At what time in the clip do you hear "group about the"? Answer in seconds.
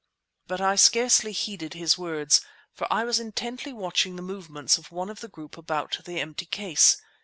5.27-6.19